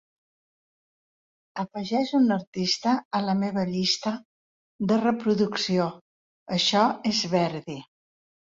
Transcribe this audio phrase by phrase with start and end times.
[1.63, 4.15] Afegeix un artista a la meva llista
[4.93, 5.89] de reproducció
[6.59, 6.85] Això
[7.15, 7.81] és Verdi